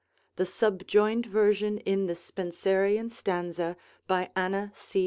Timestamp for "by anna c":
4.07-4.99